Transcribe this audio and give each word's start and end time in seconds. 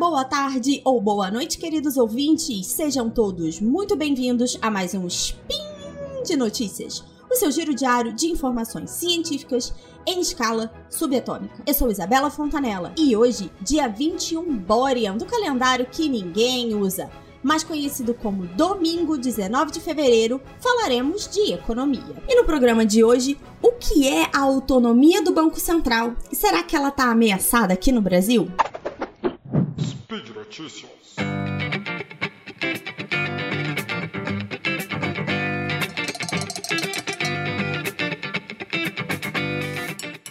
boa 0.00 0.24
tarde 0.24 0.80
ou 0.82 0.98
boa 0.98 1.30
noite, 1.30 1.58
queridos 1.58 1.98
ouvintes. 1.98 2.68
Sejam 2.68 3.10
todos 3.10 3.60
muito 3.60 3.94
bem-vindos 3.94 4.56
a 4.62 4.70
mais 4.70 4.94
um 4.94 5.06
Spin 5.06 5.58
de 6.24 6.36
Notícias, 6.38 7.04
o 7.30 7.36
seu 7.36 7.50
giro 7.50 7.74
diário 7.74 8.10
de 8.10 8.28
informações 8.28 8.92
científicas 8.92 9.74
em 10.06 10.18
escala 10.22 10.72
subatômica. 10.88 11.62
Eu 11.66 11.74
sou 11.74 11.90
Isabela 11.90 12.30
Fontanella 12.30 12.94
e 12.96 13.14
hoje, 13.14 13.52
dia 13.60 13.88
21 13.88 14.56
Borean 14.56 15.18
do 15.18 15.26
calendário 15.26 15.84
que 15.84 16.08
ninguém 16.08 16.74
usa, 16.74 17.10
mais 17.42 17.62
conhecido 17.62 18.14
como 18.14 18.46
domingo 18.46 19.18
19 19.18 19.70
de 19.70 19.80
fevereiro, 19.80 20.40
falaremos 20.60 21.28
de 21.28 21.52
economia. 21.52 22.16
E 22.26 22.36
no 22.36 22.44
programa 22.44 22.86
de 22.86 23.04
hoje, 23.04 23.38
o 23.60 23.72
que 23.72 24.08
é 24.08 24.30
a 24.32 24.40
autonomia 24.40 25.22
do 25.22 25.34
Banco 25.34 25.60
Central? 25.60 26.14
E 26.32 26.36
será 26.36 26.62
que 26.62 26.74
ela 26.74 26.88
está 26.88 27.10
ameaçada 27.10 27.74
aqui 27.74 27.92
no 27.92 28.00
Brasil? 28.00 28.50
Notícias. 30.50 30.90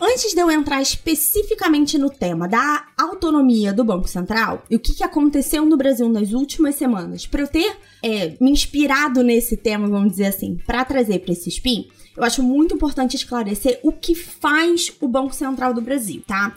Antes 0.01 0.33
de 0.33 0.41
eu 0.41 0.51
entrar 0.51 0.81
especificamente 0.81 1.97
no 1.97 2.09
tema 2.09 2.49
da 2.49 2.87
autonomia 2.97 3.71
do 3.71 3.85
Banco 3.85 4.09
Central 4.09 4.63
e 4.69 4.75
o 4.75 4.79
que, 4.79 4.93
que 4.93 5.05
aconteceu 5.05 5.65
no 5.65 5.77
Brasil 5.77 6.09
nas 6.09 6.33
últimas 6.33 6.75
semanas, 6.75 7.25
para 7.25 7.43
eu 7.43 7.47
ter 7.47 7.77
é, 8.03 8.35
me 8.41 8.51
inspirado 8.51 9.23
nesse 9.23 9.55
tema, 9.55 9.87
vamos 9.87 10.11
dizer 10.11 10.25
assim, 10.25 10.59
para 10.67 10.83
trazer 10.83 11.19
para 11.19 11.31
esse 11.31 11.47
spin, 11.47 11.87
eu 12.17 12.25
acho 12.25 12.43
muito 12.43 12.75
importante 12.75 13.15
esclarecer 13.15 13.79
o 13.83 13.93
que 13.93 14.13
faz 14.13 14.91
o 14.99 15.07
Banco 15.07 15.33
Central 15.33 15.73
do 15.73 15.79
Brasil, 15.79 16.21
tá? 16.27 16.53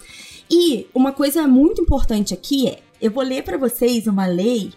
E 0.50 0.89
uma 0.92 1.12
coisa 1.12 1.47
muito 1.47 1.81
importante 1.81 2.34
aqui 2.34 2.69
é, 2.69 2.81
eu 3.03 3.11
vou 3.11 3.25
ler 3.25 3.42
para 3.42 3.58
vocês 3.58 4.06
uma 4.06 4.27
lei 4.27 4.72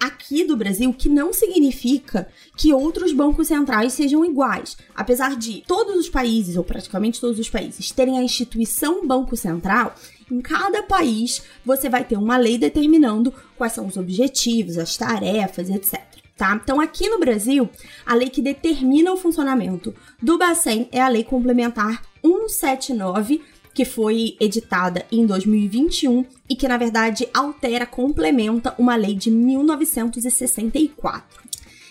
aqui 0.00 0.44
do 0.44 0.56
Brasil, 0.56 0.92
que 0.94 1.10
não 1.10 1.30
significa 1.30 2.26
que 2.56 2.72
outros 2.72 3.12
bancos 3.12 3.48
centrais 3.48 3.92
sejam 3.92 4.24
iguais. 4.24 4.78
Apesar 4.94 5.36
de 5.36 5.62
todos 5.66 5.94
os 5.96 6.08
países, 6.08 6.56
ou 6.56 6.64
praticamente 6.64 7.20
todos 7.20 7.38
os 7.38 7.50
países, 7.50 7.90
terem 7.90 8.18
a 8.18 8.22
instituição 8.22 9.06
Banco 9.06 9.36
Central, 9.36 9.94
em 10.30 10.40
cada 10.40 10.82
país 10.82 11.42
você 11.64 11.88
vai 11.88 12.02
ter 12.02 12.16
uma 12.16 12.38
lei 12.38 12.56
determinando 12.56 13.32
quais 13.56 13.74
são 13.74 13.86
os 13.86 13.98
objetivos, 13.98 14.78
as 14.78 14.96
tarefas, 14.96 15.68
etc. 15.68 16.00
Tá? 16.36 16.58
Então, 16.62 16.80
aqui 16.80 17.08
no 17.08 17.18
Brasil, 17.18 17.68
a 18.04 18.14
lei 18.14 18.28
que 18.28 18.42
determina 18.42 19.10
o 19.10 19.16
funcionamento 19.16 19.94
do 20.22 20.36
Bacen 20.36 20.86
é 20.92 21.00
a 21.00 21.08
Lei 21.08 21.24
Complementar 21.24 22.02
179 22.22 23.42
que 23.76 23.84
foi 23.84 24.36
editada 24.40 25.06
em 25.12 25.24
2021 25.26 26.24
e 26.48 26.56
que, 26.56 26.66
na 26.66 26.78
verdade, 26.78 27.28
altera, 27.34 27.84
complementa 27.84 28.74
uma 28.78 28.96
lei 28.96 29.14
de 29.14 29.30
1964. 29.30 31.42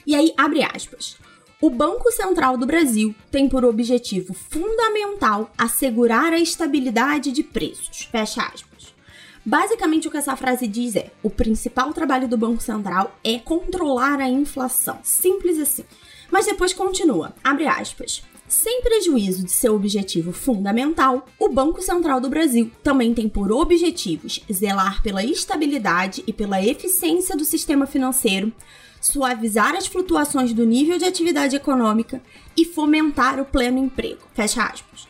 E 0.08 0.16
aí, 0.16 0.33
abre 0.36 0.64
aspas. 0.64 1.16
O 1.61 1.69
Banco 1.69 2.11
Central 2.11 2.58
do 2.58 2.66
Brasil 2.66 3.14
tem 3.30 3.47
por 3.47 3.64
objetivo 3.64 4.33
fundamental 4.33 5.53
assegurar 5.55 6.33
a 6.33 6.39
estabilidade 6.39 7.31
de 7.31 7.44
preços. 7.44 8.09
Fecha 8.11 8.42
aspas. 8.42 8.95
Basicamente, 9.45 10.08
o 10.08 10.11
que 10.11 10.17
essa 10.17 10.36
frase 10.36 10.66
diz 10.66 10.95
é: 10.95 11.11
o 11.22 11.30
principal 11.30 11.94
trabalho 11.94 12.27
do 12.27 12.36
Banco 12.36 12.64
Central 12.64 13.16
é 13.23 13.38
controlar 13.38 14.20
a 14.20 14.27
inflação. 14.27 14.97
Simples 15.03 15.59
assim. 15.59 15.86
Mas 16.31 16.47
depois 16.47 16.73
continua, 16.73 17.36
abre 17.44 17.67
aspas. 17.67 18.23
Sem 18.48 18.82
prejuízo 18.84 19.44
de 19.44 19.52
seu 19.52 19.76
objetivo 19.76 20.32
fundamental, 20.32 21.26
o 21.40 21.50
Banco 21.50 21.82
Central 21.82 22.22
do 22.22 22.30
Brasil 22.30 22.70
também 22.83 23.11
tem 23.11 23.28
por 23.28 23.52
objetivos 23.52 24.39
zelar 24.52 25.02
pela 25.02 25.23
estabilidade 25.23 26.23
e 26.28 26.32
pela 26.32 26.64
eficiência 26.64 27.36
do 27.36 27.44
sistema 27.44 27.88
financeiro, 27.88 28.54
suavizar 29.02 29.76
as 29.76 29.88
flutuações 29.88 30.54
do 30.54 30.64
nível 30.64 30.98
de 31.00 31.05
atividade 31.05 31.55
econômica 31.55 32.22
e 32.55 32.66
fomentar 32.66 33.39
o 33.39 33.45
pleno 33.45 33.80
emprego. 33.80 34.22
Fecha 34.34 34.64
aspas. 34.64 35.08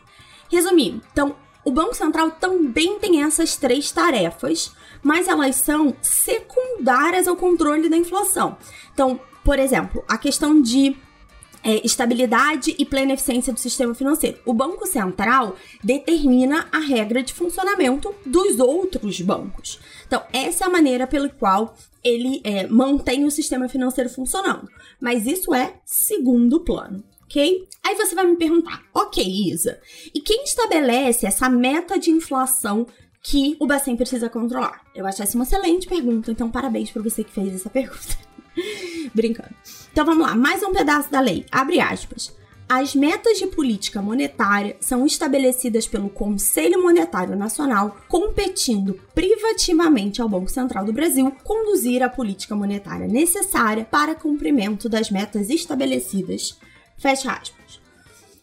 Resumindo, 0.50 1.02
então, 1.12 1.36
o 1.66 1.72
Banco 1.72 1.96
Central 1.96 2.32
também 2.32 3.00
tem 3.00 3.22
essas 3.24 3.58
três 3.58 3.92
tarefas, 3.92 4.72
mas 5.04 5.28
elas 5.28 5.58
são 5.58 5.94
secundárias 6.02 7.28
ao 7.28 7.36
controle 7.36 7.90
da 7.90 7.98
inflação. 7.98 8.56
Então, 8.94 9.20
por 9.44 9.60
exemplo, 9.60 10.04
a 10.08 10.18
questão 10.18 10.62
de 10.62 10.96
é, 11.66 11.84
estabilidade 11.84 12.76
e 12.78 12.86
plena 12.86 13.14
eficiência 13.14 13.52
do 13.52 13.60
sistema 13.60 13.96
financeiro. 13.96 14.40
O 14.46 14.54
Banco 14.54 14.86
Central 14.86 15.56
determina 15.84 16.68
a 16.72 16.78
regra 16.78 17.24
de 17.24 17.34
funcionamento 17.34 18.14
dos 18.24 18.60
outros 18.60 19.20
bancos. 19.20 19.80
Então, 20.06 20.22
essa 20.32 20.66
é 20.66 20.68
a 20.68 20.72
maneira 20.72 21.08
pela 21.08 21.28
qual 21.28 21.76
ele 22.04 22.40
é, 22.44 22.68
mantém 22.68 23.26
o 23.26 23.32
sistema 23.32 23.68
financeiro 23.68 24.12
funcionando. 24.12 24.70
Mas 25.02 25.26
isso 25.26 25.56
é 25.56 25.74
segundo 25.84 26.60
plano. 26.60 27.04
Ok? 27.24 27.68
Aí 27.84 27.96
você 27.96 28.14
vai 28.14 28.28
me 28.28 28.36
perguntar, 28.36 28.84
ok, 28.94 29.24
Isa, 29.52 29.80
e 30.14 30.22
quem 30.22 30.44
estabelece 30.44 31.26
essa 31.26 31.50
meta 31.50 31.98
de 31.98 32.12
inflação 32.12 32.86
que 33.24 33.58
o 33.60 33.66
Bacen 33.66 33.98
precisa 33.98 34.30
controlar? 34.30 34.82
Eu 34.94 35.08
acho 35.08 35.24
essa 35.24 35.36
uma 35.36 35.44
excelente 35.44 35.88
pergunta, 35.88 36.32
então 36.32 36.52
parabéns 36.52 36.92
para 36.92 37.02
você 37.02 37.24
que 37.24 37.32
fez 37.32 37.56
essa 37.56 37.70
pergunta. 37.72 38.16
Brincando. 39.16 39.56
Então 39.96 40.04
vamos 40.04 40.28
lá, 40.28 40.36
mais 40.36 40.62
um 40.62 40.74
pedaço 40.74 41.10
da 41.10 41.22
lei. 41.22 41.46
Abre 41.50 41.80
aspas. 41.80 42.36
As 42.68 42.94
metas 42.94 43.38
de 43.38 43.48
política 43.48 44.02
monetária 44.02 44.76
são 44.82 45.06
estabelecidas 45.06 45.88
pelo 45.88 46.10
Conselho 46.10 46.84
Monetário 46.84 47.34
Nacional, 47.34 47.96
competindo 48.10 49.00
privativamente 49.14 50.22
ao 50.22 50.28
Banco 50.28 50.52
Central 50.52 50.84
do 50.84 50.92
Brasil 50.92 51.32
conduzir 51.46 52.04
a 52.04 52.10
política 52.10 52.54
monetária 52.58 53.08
necessária 53.08 53.86
para 53.86 54.16
cumprimento 54.16 54.90
das 54.90 55.10
metas 55.10 55.50
estabelecidas. 55.50 56.60
Fecha 56.98 57.32
aspas. 57.32 57.80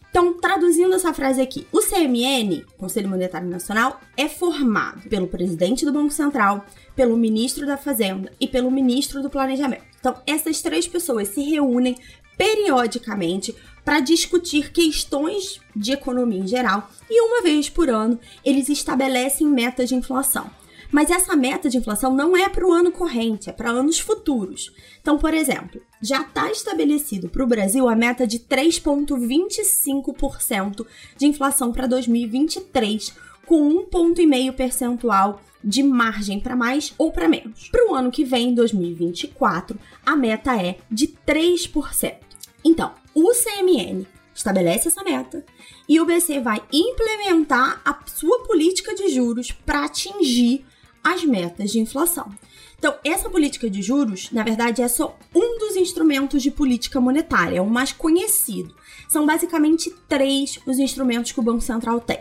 Então, 0.09 0.33
traduzindo 0.33 0.95
essa 0.95 1.13
frase 1.13 1.39
aqui, 1.39 1.67
o 1.71 1.81
CMN, 1.81 2.65
Conselho 2.79 3.09
Monetário 3.09 3.47
Nacional, 3.47 4.01
é 4.17 4.27
formado 4.27 5.07
pelo 5.07 5.27
presidente 5.27 5.85
do 5.85 5.93
Banco 5.93 6.13
Central, 6.13 6.65
pelo 6.95 7.15
ministro 7.15 7.67
da 7.67 7.77
Fazenda 7.77 8.31
e 8.39 8.47
pelo 8.47 8.71
ministro 8.71 9.21
do 9.21 9.29
Planejamento. 9.29 9.92
Então, 10.03 10.21
essas 10.27 10.61
três 10.61 10.85
pessoas 10.85 11.29
se 11.29 11.41
reúnem 11.41 11.95
periodicamente 12.37 13.55
para 13.85 14.01
discutir 14.01 14.73
questões 14.73 15.61
de 15.73 15.93
economia 15.93 16.41
em 16.41 16.47
geral 16.47 16.89
e 17.09 17.21
uma 17.21 17.41
vez 17.41 17.69
por 17.69 17.89
ano 17.89 18.19
eles 18.43 18.67
estabelecem 18.67 19.47
metas 19.47 19.87
de 19.87 19.95
inflação. 19.95 20.51
Mas 20.91 21.09
essa 21.09 21.37
meta 21.37 21.69
de 21.69 21.77
inflação 21.77 22.13
não 22.13 22.35
é 22.35 22.49
para 22.49 22.67
o 22.67 22.73
ano 22.73 22.91
corrente, 22.91 23.49
é 23.49 23.53
para 23.53 23.71
anos 23.71 23.97
futuros. 23.97 24.73
Então, 25.01 25.17
por 25.17 25.33
exemplo, 25.33 25.79
já 26.01 26.19
está 26.19 26.51
estabelecido 26.51 27.29
para 27.29 27.45
o 27.45 27.47
Brasil 27.47 27.87
a 27.87 27.95
meta 27.95 28.27
de 28.27 28.39
3,25% 28.39 30.85
de 31.15 31.27
inflação 31.27 31.71
para 31.71 31.87
2023, 31.87 33.13
com 33.45 33.61
um 33.61 33.85
ponto 33.85 34.21
e 34.21 34.25
meio 34.25 34.53
percentual 34.53 35.41
de 35.63 35.81
margem 35.81 36.39
para 36.39 36.55
mais 36.55 36.93
ou 36.97 37.11
para 37.11 37.27
menos. 37.27 37.69
Para 37.69 37.89
o 37.89 37.95
ano 37.95 38.11
que 38.11 38.23
vem, 38.23 38.53
2024, 38.53 39.79
a 40.05 40.15
meta 40.15 40.55
é 40.61 40.77
de 40.91 41.07
3%. 41.07 42.15
Então, 42.63 42.91
o 43.13 43.31
CMN 43.33 44.05
estabelece 44.33 44.87
essa 44.87 45.03
meta 45.03 45.45
e 45.87 45.99
o 45.99 46.05
BC 46.05 46.39
vai 46.39 46.61
implementar 46.71 47.81
a 47.85 47.97
sua 48.07 48.39
política 48.43 48.95
de 48.95 49.09
juros 49.09 49.51
para 49.51 49.85
atingir 49.85 50.65
as 51.03 51.23
metas 51.23 51.71
de 51.71 51.79
inflação. 51.79 52.31
Então, 52.79 52.95
essa 53.03 53.29
política 53.29 53.69
de 53.69 53.81
juros, 53.81 54.29
na 54.31 54.43
verdade, 54.43 54.81
é 54.81 54.87
só 54.87 55.17
um 55.33 55.57
dos 55.57 55.75
instrumentos 55.75 56.41
de 56.41 56.51
política 56.51 56.99
monetária, 56.99 57.57
é 57.57 57.61
o 57.61 57.69
mais 57.69 57.91
conhecido. 57.91 58.75
São 59.07 59.25
basicamente 59.25 59.93
três 60.07 60.59
os 60.65 60.79
instrumentos 60.79 61.31
que 61.31 61.39
o 61.39 61.43
Banco 61.43 61.61
Central 61.61 61.99
tem. 62.01 62.19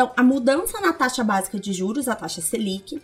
Então, 0.00 0.14
a 0.16 0.22
mudança 0.22 0.80
na 0.80 0.94
taxa 0.94 1.22
básica 1.22 1.60
de 1.60 1.74
juros, 1.74 2.08
a 2.08 2.14
taxa 2.14 2.40
Selic, 2.40 2.98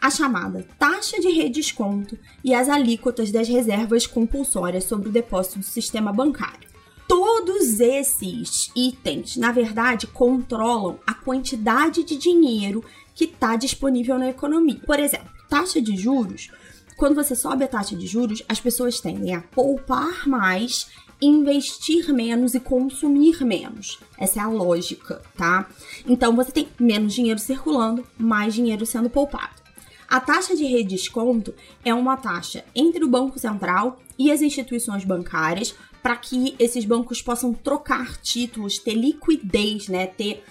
a 0.00 0.10
chamada 0.10 0.66
taxa 0.80 1.20
de 1.20 1.28
redesconto 1.28 2.18
e 2.42 2.52
as 2.52 2.68
alíquotas 2.68 3.30
das 3.30 3.46
reservas 3.46 4.04
compulsórias 4.04 4.82
sobre 4.82 5.08
o 5.08 5.12
depósito 5.12 5.60
do 5.60 5.64
sistema 5.64 6.12
bancário. 6.12 6.68
Todos 7.06 7.78
esses 7.78 8.68
itens, 8.74 9.36
na 9.36 9.52
verdade, 9.52 10.08
controlam 10.08 10.98
a 11.06 11.14
quantidade 11.14 12.02
de 12.02 12.16
dinheiro 12.16 12.84
que 13.14 13.26
está 13.26 13.54
disponível 13.54 14.18
na 14.18 14.30
economia. 14.30 14.80
Por 14.84 14.98
exemplo, 14.98 15.30
taxa 15.48 15.80
de 15.80 15.96
juros. 15.96 16.50
Quando 16.96 17.14
você 17.14 17.36
sobe 17.36 17.62
a 17.62 17.68
taxa 17.68 17.94
de 17.94 18.08
juros, 18.08 18.42
as 18.48 18.58
pessoas 18.58 18.98
tendem 18.98 19.36
a 19.36 19.40
poupar 19.40 20.26
mais 20.26 20.88
investir 21.20 22.12
menos 22.12 22.54
e 22.54 22.60
consumir 22.60 23.44
menos. 23.44 23.98
Essa 24.18 24.40
é 24.40 24.42
a 24.42 24.48
lógica, 24.48 25.22
tá? 25.36 25.68
Então 26.06 26.34
você 26.34 26.50
tem 26.50 26.68
menos 26.78 27.14
dinheiro 27.14 27.38
circulando, 27.38 28.06
mais 28.18 28.54
dinheiro 28.54 28.86
sendo 28.86 29.10
poupado. 29.10 29.60
A 30.08 30.18
taxa 30.18 30.56
de 30.56 30.64
redesconto 30.64 31.54
é 31.84 31.94
uma 31.94 32.16
taxa 32.16 32.64
entre 32.74 33.04
o 33.04 33.08
Banco 33.08 33.38
Central 33.38 34.00
e 34.18 34.32
as 34.32 34.42
instituições 34.42 35.04
bancárias 35.04 35.74
para 36.02 36.16
que 36.16 36.56
esses 36.58 36.84
bancos 36.84 37.22
possam 37.22 37.52
trocar 37.52 38.16
títulos, 38.16 38.78
ter 38.78 38.94
liquidez, 38.94 39.86
né, 39.86 40.06
ter 40.06 40.42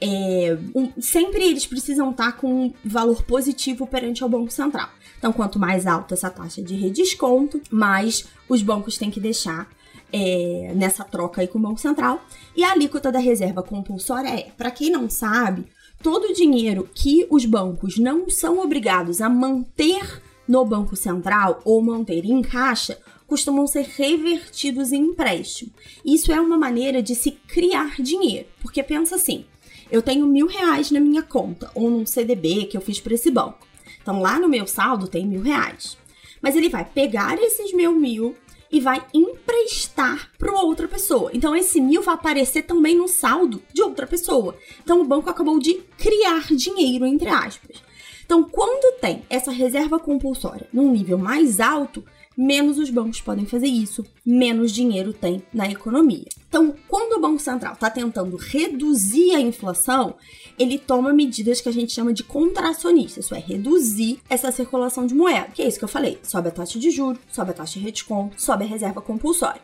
é, 0.00 0.56
um, 0.74 0.92
sempre 1.00 1.42
eles 1.42 1.66
precisam 1.66 2.10
estar 2.10 2.32
com 2.32 2.66
um 2.66 2.74
valor 2.84 3.22
positivo 3.22 3.86
perante 3.86 4.22
ao 4.22 4.28
Banco 4.28 4.52
Central. 4.52 4.88
Então, 5.18 5.32
quanto 5.32 5.58
mais 5.58 5.86
alta 5.86 6.14
essa 6.14 6.30
taxa 6.30 6.62
de 6.62 6.74
redesconto, 6.76 7.60
mais 7.70 8.26
os 8.48 8.62
bancos 8.62 8.96
têm 8.96 9.10
que 9.10 9.18
deixar 9.18 9.68
é, 10.12 10.72
nessa 10.74 11.04
troca 11.04 11.40
aí 11.40 11.48
com 11.48 11.58
o 11.58 11.62
Banco 11.62 11.80
Central. 11.80 12.22
E 12.56 12.64
a 12.64 12.72
alíquota 12.72 13.12
da 13.12 13.18
reserva 13.18 13.62
compulsória 13.62 14.28
é, 14.28 14.50
para 14.56 14.70
quem 14.70 14.90
não 14.90 15.08
sabe, 15.08 15.66
todo 16.02 16.28
o 16.28 16.34
dinheiro 16.34 16.88
que 16.94 17.26
os 17.30 17.44
bancos 17.44 17.98
não 17.98 18.28
são 18.28 18.58
obrigados 18.60 19.20
a 19.20 19.28
manter 19.28 20.22
no 20.46 20.64
Banco 20.64 20.96
Central 20.96 21.60
ou 21.64 21.82
manter 21.82 22.24
em 22.24 22.40
caixa 22.40 22.98
costumam 23.26 23.66
ser 23.66 23.84
revertidos 23.96 24.90
em 24.90 25.02
empréstimo. 25.02 25.70
Isso 26.04 26.32
é 26.32 26.40
uma 26.40 26.56
maneira 26.56 27.02
de 27.02 27.14
se 27.14 27.32
criar 27.32 28.00
dinheiro, 28.00 28.48
porque 28.62 28.82
pensa 28.82 29.16
assim: 29.16 29.44
eu 29.90 30.00
tenho 30.00 30.26
mil 30.26 30.46
reais 30.46 30.90
na 30.90 30.98
minha 30.98 31.22
conta 31.22 31.70
ou 31.74 31.90
num 31.90 32.06
CDB 32.06 32.64
que 32.64 32.76
eu 32.76 32.80
fiz 32.80 32.98
para 32.98 33.14
esse 33.14 33.30
banco. 33.30 33.66
Então 34.00 34.20
lá 34.20 34.40
no 34.40 34.48
meu 34.48 34.66
saldo 34.66 35.06
tem 35.06 35.26
mil 35.26 35.42
reais. 35.42 35.98
Mas 36.40 36.56
ele 36.56 36.68
vai 36.68 36.84
pegar 36.84 37.38
esses 37.38 37.72
mil 37.74 37.92
mil 37.92 38.34
e 38.70 38.80
vai 38.80 39.04
emprestar 39.12 40.30
para 40.38 40.52
outra 40.52 40.86
pessoa. 40.86 41.30
Então 41.32 41.54
esse 41.54 41.80
mil 41.80 42.02
vai 42.02 42.14
aparecer 42.14 42.62
também 42.62 42.96
no 42.96 43.08
saldo 43.08 43.62
de 43.72 43.82
outra 43.82 44.06
pessoa. 44.06 44.56
Então 44.82 45.00
o 45.00 45.04
banco 45.04 45.30
acabou 45.30 45.58
de 45.58 45.74
criar 45.96 46.46
dinheiro 46.54 47.06
entre 47.06 47.28
aspas. 47.28 47.82
Então 48.24 48.44
quando 48.44 48.98
tem 49.00 49.22
essa 49.30 49.50
reserva 49.50 49.98
compulsória 49.98 50.68
num 50.72 50.90
nível 50.90 51.18
mais 51.18 51.60
alto, 51.60 52.04
menos 52.38 52.78
os 52.78 52.88
bancos 52.88 53.20
podem 53.20 53.44
fazer 53.44 53.66
isso, 53.66 54.06
menos 54.24 54.70
dinheiro 54.70 55.12
tem 55.12 55.42
na 55.52 55.68
economia. 55.68 56.28
Então, 56.48 56.72
quando 56.86 57.14
o 57.14 57.20
Banco 57.20 57.42
Central 57.42 57.72
está 57.72 57.90
tentando 57.90 58.36
reduzir 58.36 59.34
a 59.34 59.40
inflação, 59.40 60.14
ele 60.56 60.78
toma 60.78 61.12
medidas 61.12 61.60
que 61.60 61.68
a 61.68 61.72
gente 61.72 61.92
chama 61.92 62.12
de 62.12 62.22
contracionistas, 62.22 63.24
isso 63.24 63.34
é, 63.34 63.40
reduzir 63.40 64.20
essa 64.30 64.52
circulação 64.52 65.04
de 65.04 65.14
moeda, 65.14 65.48
que 65.52 65.62
é 65.62 65.66
isso 65.66 65.80
que 65.80 65.84
eu 65.84 65.88
falei: 65.88 66.20
sobe 66.22 66.48
a 66.48 66.52
taxa 66.52 66.78
de 66.78 66.92
juros, 66.92 67.18
sobe 67.32 67.50
a 67.50 67.54
taxa 67.54 67.80
de 67.80 67.84
redesconto, 67.84 68.40
sobe 68.40 68.64
a 68.64 68.68
reserva 68.68 69.02
compulsória. 69.02 69.60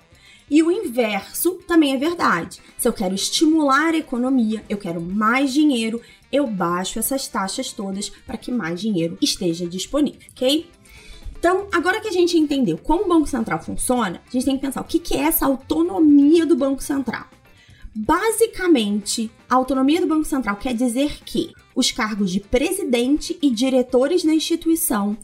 E 0.51 0.63
o 0.63 0.71
inverso 0.71 1.53
também 1.67 1.95
é 1.95 1.97
verdade. 1.97 2.61
Se 2.77 2.87
eu 2.87 2.93
quero 2.93 3.15
estimular 3.15 3.95
a 3.95 3.99
economia, 3.99 4.63
eu 4.69 4.77
quero 4.77 5.01
mais 5.01 5.55
dinheiro, 5.55 6.03
eu 6.31 6.47
baixo 6.47 6.99
essas 6.99 7.27
taxas 7.29 7.73
todas 7.73 8.11
para 8.11 8.37
que 8.37 8.53
mais 8.53 8.81
dinheiro 8.81 9.17
esteja 9.23 9.67
disponível, 9.67 10.21
ok? 10.33 10.67
Então, 11.45 11.67
agora 11.71 12.01
que 12.01 12.09
a 12.09 12.11
gente 12.11 12.39
entendeu 12.39 12.79
como 12.79 13.05
o 13.05 13.09
Banco 13.09 13.27
Central 13.27 13.63
funciona, 13.63 14.23
a 14.27 14.31
gente 14.31 14.47
tem 14.47 14.57
que 14.57 14.63
pensar 14.63 14.81
o 14.81 14.85
que 14.85 15.15
é 15.15 15.25
essa 15.25 15.45
autonomia 15.45 16.47
do 16.47 16.57
Banco 16.57 16.83
Central. 16.83 17.27
Basicamente, 17.95 19.31
a 19.47 19.55
autonomia 19.55 20.01
do 20.01 20.07
Banco 20.07 20.25
Central 20.25 20.57
quer 20.57 20.73
dizer 20.73 21.19
que 21.23 21.53
os 21.75 21.93
cargos 21.93 22.31
de 22.31 22.41
presidente 22.41 23.39
e 23.43 23.51
diretores 23.51 24.25
da 24.25 24.33
instituição 24.33 25.19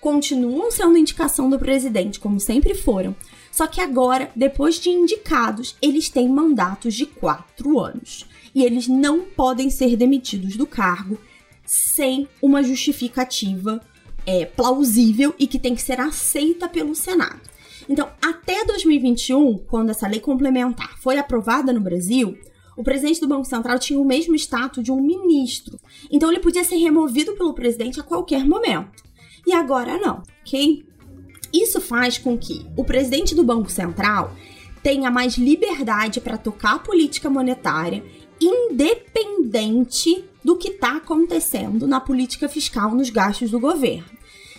continuam 0.00 0.70
sendo 0.70 0.96
indicação 0.96 1.50
do 1.50 1.58
presidente, 1.58 2.20
como 2.20 2.40
sempre 2.40 2.74
foram, 2.74 3.14
só 3.52 3.66
que 3.66 3.82
agora, 3.82 4.30
depois 4.34 4.76
de 4.76 4.88
indicados, 4.88 5.76
eles 5.82 6.08
têm 6.08 6.26
mandatos 6.26 6.94
de 6.94 7.04
quatro 7.04 7.78
anos 7.78 8.26
e 8.54 8.64
eles 8.64 8.88
não 8.88 9.26
podem 9.26 9.68
ser 9.68 9.94
demitidos 9.94 10.56
do 10.56 10.66
cargo 10.66 11.18
sem 11.66 12.26
uma 12.40 12.62
justificativa 12.62 13.78
é, 14.26 14.44
plausível 14.44 15.34
e 15.38 15.46
que 15.46 15.58
tem 15.58 15.74
que 15.74 15.82
ser 15.82 16.00
aceita 16.00 16.68
pelo 16.68 16.94
Senado. 16.94 17.40
Então, 17.88 18.10
até 18.20 18.64
2021, 18.64 19.58
quando 19.58 19.90
essa 19.90 20.08
lei 20.08 20.18
complementar 20.18 20.98
foi 20.98 21.18
aprovada 21.18 21.72
no 21.72 21.80
Brasil, 21.80 22.36
o 22.76 22.82
presidente 22.82 23.20
do 23.20 23.28
Banco 23.28 23.44
Central 23.44 23.78
tinha 23.78 23.98
o 23.98 24.04
mesmo 24.04 24.34
status 24.34 24.82
de 24.82 24.92
um 24.92 25.00
ministro. 25.00 25.78
Então, 26.10 26.30
ele 26.30 26.40
podia 26.40 26.64
ser 26.64 26.76
removido 26.76 27.34
pelo 27.34 27.54
presidente 27.54 28.00
a 28.00 28.02
qualquer 28.02 28.44
momento. 28.44 29.02
E 29.46 29.52
agora 29.52 29.96
não, 29.96 30.22
ok? 30.44 30.84
Isso 31.54 31.80
faz 31.80 32.18
com 32.18 32.36
que 32.36 32.66
o 32.76 32.84
presidente 32.84 33.34
do 33.34 33.44
Banco 33.44 33.70
Central 33.70 34.34
tenha 34.82 35.10
mais 35.10 35.36
liberdade 35.36 36.20
para 36.20 36.36
tocar 36.36 36.74
a 36.74 36.78
política 36.78 37.30
monetária, 37.30 38.04
independente 38.40 40.24
do 40.44 40.56
que 40.56 40.68
está 40.68 40.96
acontecendo 40.96 41.86
na 41.86 42.00
política 42.00 42.48
fiscal 42.48 42.94
nos 42.94 43.10
gastos 43.10 43.50
do 43.50 43.58
governo. 43.58 44.16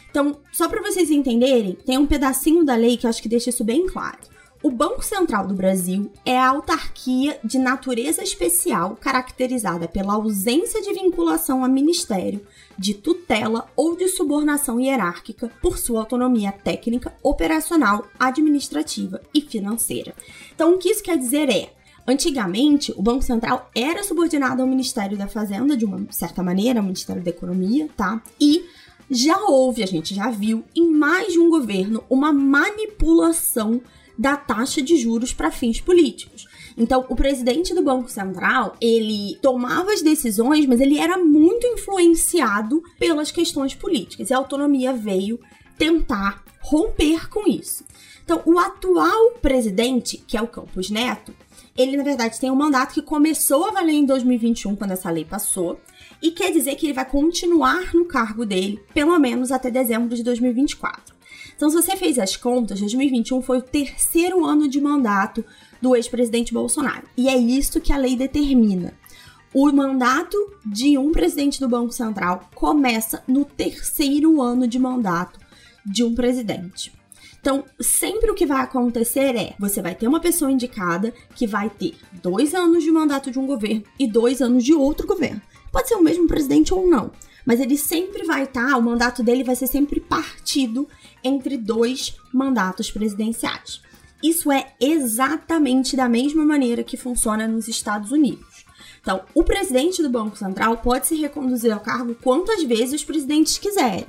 Então, 0.09 0.37
só 0.51 0.67
para 0.67 0.81
vocês 0.81 1.11
entenderem, 1.11 1.77
tem 1.85 1.97
um 1.97 2.07
pedacinho 2.07 2.63
da 2.63 2.75
lei 2.75 2.97
que 2.97 3.05
eu 3.05 3.09
acho 3.09 3.21
que 3.21 3.29
deixa 3.29 3.49
isso 3.49 3.63
bem 3.63 3.85
claro. 3.87 4.17
O 4.63 4.71
Banco 4.71 5.05
Central 5.05 5.45
do 5.45 5.53
Brasil 5.53 6.11
é 6.25 6.37
a 6.37 6.49
autarquia 6.49 7.39
de 7.43 7.59
natureza 7.59 8.23
especial 8.23 8.97
caracterizada 8.99 9.87
pela 9.87 10.15
ausência 10.15 10.81
de 10.81 10.91
vinculação 10.93 11.63
a 11.63 11.67
ministério, 11.67 12.41
de 12.77 12.95
tutela 12.95 13.69
ou 13.75 13.95
de 13.95 14.07
subornação 14.07 14.79
hierárquica 14.79 15.51
por 15.61 15.77
sua 15.77 15.99
autonomia 15.99 16.51
técnica, 16.51 17.15
operacional, 17.21 18.07
administrativa 18.17 19.21
e 19.31 19.41
financeira. 19.41 20.15
Então, 20.55 20.73
o 20.73 20.77
que 20.79 20.89
isso 20.89 21.03
quer 21.03 21.17
dizer 21.17 21.49
é 21.49 21.76
Antigamente, 22.07 22.93
o 22.95 23.01
Banco 23.01 23.21
Central 23.21 23.69
era 23.75 24.01
subordinado 24.03 24.61
ao 24.61 24.67
Ministério 24.67 25.17
da 25.17 25.27
Fazenda, 25.27 25.75
de 25.75 25.83
uma 25.83 26.07
certa 26.09 26.41
maneira, 26.41 26.79
ao 26.79 26.83
Ministério 26.83 27.21
da 27.21 27.29
Economia, 27.29 27.89
tá? 27.97 28.23
E 28.39 28.63
já 29.11 29.37
houve, 29.39 29.83
a 29.83 29.85
gente 29.85 30.15
já 30.15 30.29
viu, 30.29 30.63
em 30.73 30.89
mais 30.89 31.33
de 31.33 31.39
um 31.39 31.49
governo, 31.49 32.03
uma 32.09 32.31
manipulação 32.31 33.81
da 34.17 34.37
taxa 34.37 34.81
de 34.81 34.95
juros 34.97 35.33
para 35.33 35.51
fins 35.51 35.81
políticos. 35.81 36.47
Então, 36.77 37.05
o 37.09 37.15
presidente 37.15 37.73
do 37.73 37.81
Banco 37.81 38.09
Central, 38.09 38.75
ele 38.79 39.37
tomava 39.41 39.91
as 39.91 40.01
decisões, 40.01 40.65
mas 40.65 40.79
ele 40.79 40.99
era 40.99 41.17
muito 41.17 41.67
influenciado 41.67 42.81
pelas 42.97 43.31
questões 43.31 43.75
políticas. 43.75 44.29
E 44.29 44.33
a 44.33 44.37
autonomia 44.37 44.93
veio 44.93 45.39
tentar 45.77 46.43
romper 46.61 47.29
com 47.29 47.49
isso. 47.49 47.83
Então, 48.23 48.41
o 48.45 48.59
atual 48.59 49.31
presidente, 49.41 50.23
que 50.27 50.37
é 50.37 50.41
o 50.41 50.47
Campos 50.47 50.89
Neto, 50.89 51.33
ele 51.77 51.95
na 51.95 52.03
verdade 52.03 52.39
tem 52.39 52.49
um 52.49 52.55
mandato 52.55 52.93
que 52.93 53.01
começou 53.01 53.65
a 53.67 53.71
valer 53.71 53.93
em 53.93 54.05
2021, 54.05 54.75
quando 54.75 54.91
essa 54.91 55.11
lei 55.11 55.23
passou, 55.23 55.79
e 56.21 56.31
quer 56.31 56.51
dizer 56.51 56.75
que 56.75 56.87
ele 56.87 56.93
vai 56.93 57.05
continuar 57.05 57.93
no 57.93 58.05
cargo 58.05 58.45
dele 58.45 58.83
pelo 58.93 59.17
menos 59.19 59.51
até 59.51 59.69
dezembro 59.69 60.15
de 60.15 60.23
2024. 60.23 61.15
Então, 61.55 61.69
se 61.69 61.75
você 61.75 61.95
fez 61.95 62.19
as 62.19 62.35
contas, 62.35 62.79
2021 62.79 63.41
foi 63.41 63.57
o 63.57 63.63
terceiro 63.63 64.45
ano 64.45 64.67
de 64.67 64.79
mandato 64.79 65.43
do 65.81 65.95
ex-presidente 65.95 66.53
Bolsonaro. 66.53 67.07
E 67.17 67.27
é 67.27 67.35
isso 67.35 67.81
que 67.81 67.91
a 67.91 67.97
lei 67.97 68.15
determina. 68.15 68.93
O 69.53 69.71
mandato 69.71 70.37
de 70.65 70.97
um 70.97 71.11
presidente 71.11 71.59
do 71.59 71.67
Banco 71.67 71.91
Central 71.91 72.47
começa 72.53 73.23
no 73.27 73.43
terceiro 73.43 74.39
ano 74.39 74.67
de 74.67 74.77
mandato 74.77 75.39
de 75.83 76.03
um 76.03 76.13
presidente. 76.13 76.93
Então, 77.39 77.63
sempre 77.79 78.29
o 78.31 78.35
que 78.35 78.45
vai 78.45 78.61
acontecer 78.61 79.35
é: 79.35 79.53
você 79.59 79.81
vai 79.81 79.95
ter 79.95 80.07
uma 80.07 80.19
pessoa 80.19 80.51
indicada 80.51 81.13
que 81.35 81.47
vai 81.47 81.69
ter 81.69 81.95
dois 82.21 82.53
anos 82.53 82.83
de 82.83 82.91
mandato 82.91 83.31
de 83.31 83.39
um 83.39 83.45
governo 83.45 83.83
e 83.99 84.07
dois 84.07 84.41
anos 84.41 84.63
de 84.63 84.73
outro 84.73 85.07
governo. 85.07 85.41
Pode 85.71 85.87
ser 85.87 85.95
o 85.95 86.03
mesmo 86.03 86.27
presidente 86.27 86.73
ou 86.73 86.87
não, 86.87 87.11
mas 87.45 87.59
ele 87.59 87.77
sempre 87.77 88.23
vai 88.23 88.43
estar, 88.43 88.71
tá, 88.71 88.77
o 88.77 88.81
mandato 88.81 89.23
dele 89.23 89.43
vai 89.43 89.55
ser 89.55 89.67
sempre 89.67 89.99
partido 89.99 90.87
entre 91.23 91.57
dois 91.57 92.15
mandatos 92.33 92.91
presidenciais. 92.91 93.81
Isso 94.21 94.51
é 94.51 94.73
exatamente 94.79 95.95
da 95.95 96.09
mesma 96.09 96.43
maneira 96.43 96.83
que 96.83 96.97
funciona 96.97 97.47
nos 97.47 97.67
Estados 97.67 98.11
Unidos. 98.11 98.65
Então, 98.99 99.21
o 99.33 99.43
presidente 99.43 100.03
do 100.03 100.09
Banco 100.09 100.37
Central 100.37 100.77
pode 100.77 101.07
se 101.07 101.15
reconduzir 101.15 101.71
ao 101.71 101.79
cargo 101.79 102.13
quantas 102.15 102.63
vezes 102.63 102.95
os 102.95 103.05
presidentes 103.05 103.57
quiserem. 103.57 104.07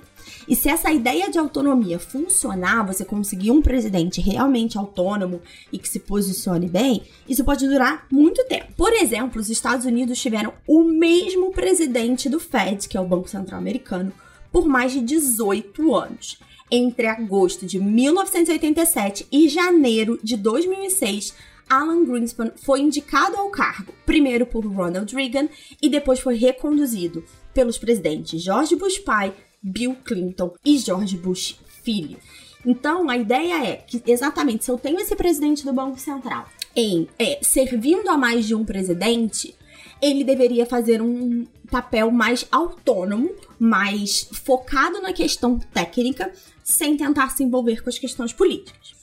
E 0.49 0.57
se 0.57 0.69
essa 0.69 0.91
ideia 0.91 1.31
de 1.31 1.39
autonomia 1.39 1.99
funcionar, 1.99 2.85
você 2.85 3.05
conseguir 3.05 3.51
um 3.51 3.63
presidente 3.63 4.21
realmente 4.21 4.79
autônomo 4.79 5.41
e 5.73 5.79
que 5.79 5.89
se 5.89 6.01
posicione 6.01 6.67
bem, 6.69 7.03
isso 7.29 7.45
pode 7.45 7.69
durar 7.69 8.07
muito 8.11 8.45
tempo. 8.47 8.73
Por 8.77 8.93
exemplo, 8.93 9.41
os 9.41 9.51
Estados 9.51 9.85
Unidos 9.87 10.21
tiveram 10.21 10.53
o 10.67 10.83
mesmo 10.83 11.53
presidente 11.53 12.29
do 12.29 12.41
Fed, 12.41 12.89
que 12.89 12.97
é 12.97 13.01
o 13.01 13.07
Banco 13.07 13.29
Central 13.29 13.61
Americano, 13.61 14.13
por 14.51 14.67
mais 14.67 14.93
de 14.93 15.01
18 15.01 15.95
anos. 15.95 16.39
Entre 16.71 17.07
agosto 17.07 17.65
de 17.65 17.81
1987 17.81 19.27
e 19.33 19.49
janeiro 19.49 20.19
de 20.23 20.37
2006, 20.37 21.35
Alan 21.69 22.05
Greenspan 22.05 22.53
foi 22.57 22.81
indicado 22.81 23.37
ao 23.37 23.51
cargo, 23.51 23.93
primeiro 24.05 24.47
por 24.47 24.67
Ronald 24.67 25.15
Reagan 25.15 25.49
e 25.81 25.89
depois 25.89 26.21
foi 26.21 26.37
reconduzido 26.37 27.25
pelos 27.55 27.79
presidentes 27.79 28.43
George 28.43 28.77
Bush 28.77 28.99
pai, 28.99 29.35
Bill 29.63 29.97
Clinton 30.05 30.55
e 30.65 30.79
George 30.79 31.17
Bush 31.17 31.59
filho. 31.83 32.19
Então, 32.67 33.09
a 33.09 33.17
ideia 33.17 33.67
é 33.67 33.77
que, 33.77 34.03
exatamente, 34.07 34.65
se 34.65 34.71
eu 34.71 34.79
tenho 34.79 35.01
esse 35.01 35.15
presidente 35.17 35.65
do 35.65 35.73
Banco 35.73 35.99
Central 35.99 36.49
em 36.77 37.09
é, 37.19 37.39
servindo 37.43 38.09
a 38.09 38.17
mais 38.17 38.47
de 38.47 38.55
um 38.55 38.65
presidente, 38.65 39.55
ele 40.01 40.25
deveria 40.25 40.65
fazer 40.67 41.03
um 41.03 41.47
papel 41.71 42.11
mais 42.11 42.47
autônomo, 42.51 43.31
mais 43.59 44.29
focado 44.45 45.01
na 45.01 45.13
questão 45.13 45.59
técnica, 45.59 46.33
sem 46.63 46.97
tentar 46.97 47.31
se 47.31 47.43
envolver 47.43 47.83
com 47.83 47.89
as 47.89 47.99
questões 47.99 48.33
políticas. 48.33 48.97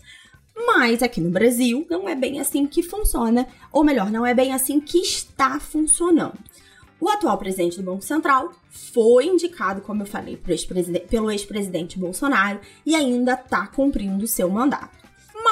Mas 0.56 1.04
aqui 1.04 1.20
no 1.20 1.30
Brasil 1.30 1.86
não 1.90 2.08
é 2.08 2.16
bem 2.16 2.40
assim 2.40 2.66
que 2.66 2.82
funciona, 2.82 3.48
ou 3.72 3.84
melhor, 3.84 4.10
não 4.10 4.26
é 4.26 4.34
bem 4.34 4.54
assim 4.54 4.80
que 4.80 5.00
está 5.00 5.60
funcionando. 5.60 6.40
O 7.00 7.10
atual 7.10 7.38
presidente 7.38 7.78
do 7.78 7.84
Banco 7.84 8.04
Central 8.04 8.54
foi 8.70 9.26
indicado, 9.26 9.82
como 9.82 10.02
eu 10.02 10.08
falei, 10.08 10.38
pelo 11.10 11.30
ex-presidente 11.30 12.00
Bolsonaro 12.00 12.62
e 12.86 12.96
ainda 12.96 13.34
está 13.34 13.68
cumprindo 13.68 14.26
seu 14.26 14.50
mandato. 14.50 15.05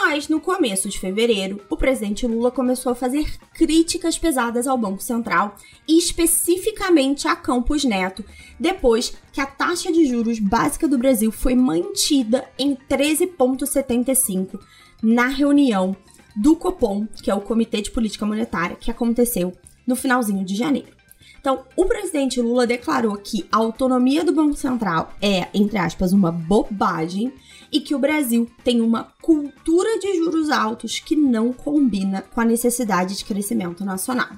Mas 0.05 0.27
no 0.27 0.41
começo 0.41 0.89
de 0.89 1.00
fevereiro, 1.00 1.62
o 1.69 1.77
presidente 1.77 2.27
Lula 2.27 2.51
começou 2.51 2.91
a 2.91 2.95
fazer 2.95 3.39
críticas 3.53 4.17
pesadas 4.17 4.67
ao 4.67 4.77
Banco 4.77 5.01
Central 5.01 5.55
e 5.88 5.98
especificamente 5.98 7.25
a 7.25 7.38
Campos 7.38 7.86
Neto, 7.86 8.24
depois 8.60 9.13
que 9.31 9.39
a 9.39 9.45
taxa 9.45 9.93
de 9.93 10.05
juros 10.05 10.39
básica 10.39 10.89
do 10.89 10.98
Brasil 10.98 11.31
foi 11.31 11.55
mantida 11.55 12.45
em 12.60 12.75
13,75 12.75 14.60
na 15.01 15.27
reunião 15.27 15.95
do 16.36 16.53
Copom, 16.57 17.07
que 17.24 17.31
é 17.31 17.33
o 17.33 17.41
Comitê 17.41 17.81
de 17.81 17.89
Política 17.89 18.25
Monetária, 18.25 18.75
que 18.75 18.91
aconteceu 18.91 19.53
no 19.88 19.95
finalzinho 19.95 20.43
de 20.43 20.53
janeiro. 20.53 21.02
Então, 21.44 21.66
o 21.76 21.84
presidente 21.84 22.40
Lula 22.40 22.66
declarou 22.66 23.18
que 23.18 23.46
a 23.52 23.58
autonomia 23.58 24.24
do 24.24 24.32
Banco 24.32 24.56
Central 24.56 25.12
é, 25.22 25.50
entre 25.54 25.78
aspas, 25.78 26.14
uma 26.14 26.32
bobagem 26.32 27.34
e 27.70 27.82
que 27.82 27.94
o 27.94 28.00
Brasil 28.00 28.50
tem 28.64 28.80
uma 28.80 29.12
cultura 29.22 30.00
de 30.00 30.16
juros 30.16 30.50
altos 30.50 31.00
que 31.00 31.18
não 31.18 31.52
combina 31.52 32.22
com 32.22 32.40
a 32.40 32.46
necessidade 32.46 33.18
de 33.18 33.26
crescimento 33.26 33.84
nacional. 33.84 34.30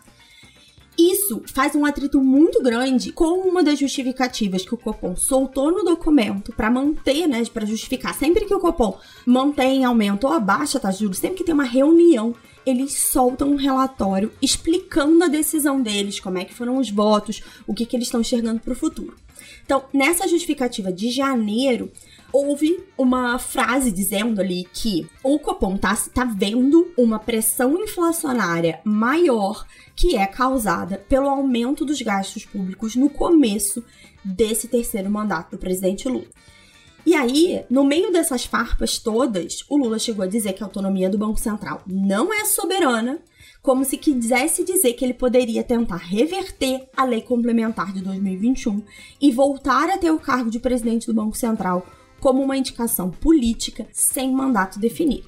Isso 0.97 1.41
faz 1.45 1.75
um 1.75 1.85
atrito 1.85 2.21
muito 2.21 2.61
grande 2.63 3.11
com 3.11 3.47
uma 3.47 3.61
das 3.61 3.77
justificativas 3.79 4.65
que 4.65 4.73
o 4.73 4.77
Copom 4.77 5.15
soltou 5.15 5.71
no 5.71 5.83
documento 5.83 6.53
para 6.53 6.71
manter, 6.71 7.27
né, 7.27 7.43
para 7.53 7.65
justificar. 7.65 8.13
Sempre 8.13 8.45
que 8.45 8.53
o 8.53 8.59
Copom 8.59 8.97
mantém, 9.25 9.83
aumenta 9.83 10.27
ou 10.27 10.33
abaixa 10.33 10.79
de 10.79 10.91
juros, 10.97 11.17
sempre 11.17 11.37
que 11.37 11.43
tem 11.43 11.53
uma 11.53 11.65
reunião, 11.65 12.33
eles 12.65 12.93
soltam 12.93 13.49
um 13.49 13.55
relatório 13.55 14.31
explicando 14.41 15.23
a 15.23 15.27
decisão 15.27 15.81
deles, 15.81 16.19
como 16.19 16.37
é 16.37 16.45
que 16.45 16.53
foram 16.53 16.77
os 16.77 16.89
votos, 16.89 17.41
o 17.67 17.73
que, 17.73 17.85
que 17.85 17.95
eles 17.95 18.07
estão 18.07 18.21
enxergando 18.21 18.61
para 18.61 18.73
o 18.73 18.75
futuro. 18.75 19.15
Então, 19.65 19.83
nessa 19.93 20.27
justificativa 20.27 20.91
de 20.91 21.09
janeiro, 21.09 21.91
houve 22.35 22.83
uma 22.97 23.39
frase 23.39 23.93
dizendo 23.93 24.41
ali 24.41 24.67
que 24.73 25.07
o 25.23 25.39
Copom 25.39 25.77
tá, 25.77 25.95
tá 26.13 26.25
vendo 26.25 26.91
uma 26.97 27.17
pressão 27.17 27.81
inflacionária 27.81 28.81
maior 28.83 29.65
que 29.95 30.17
é 30.17 30.27
causada 30.27 30.97
pelo 31.07 31.29
aumento 31.29 31.85
dos 31.85 32.01
gastos 32.01 32.43
públicos 32.43 32.93
no 32.93 33.09
começo 33.09 33.81
desse 34.21 34.67
terceiro 34.67 35.09
mandato 35.09 35.51
do 35.51 35.57
presidente 35.57 36.09
Lula. 36.09 36.25
E 37.05 37.15
aí, 37.15 37.63
no 37.69 37.85
meio 37.85 38.11
dessas 38.11 38.43
farpas 38.43 38.97
todas, 38.97 39.63
o 39.69 39.77
Lula 39.77 39.97
chegou 39.97 40.25
a 40.25 40.27
dizer 40.27 40.51
que 40.53 40.63
a 40.63 40.65
autonomia 40.65 41.09
do 41.09 41.17
Banco 41.17 41.39
Central 41.39 41.83
não 41.87 42.33
é 42.33 42.43
soberana, 42.43 43.19
como 43.61 43.85
se 43.85 43.95
quisesse 43.95 44.65
dizer 44.65 44.91
que 44.93 45.05
ele 45.05 45.13
poderia 45.13 45.63
tentar 45.63 45.97
reverter 45.97 46.89
a 46.97 47.05
lei 47.05 47.21
complementar 47.21 47.93
de 47.93 48.01
2021 48.01 48.83
e 49.21 49.31
voltar 49.31 49.89
a 49.89 49.97
ter 49.97 50.11
o 50.11 50.19
cargo 50.19 50.49
de 50.49 50.59
presidente 50.59 51.07
do 51.07 51.13
Banco 51.13 51.37
Central 51.37 51.85
como 52.25 52.41
uma 52.41 52.57
indicação 52.57 53.11
política 53.11 53.87
sem 53.91 54.31
mandato 54.33 54.79
definido. 54.79 55.27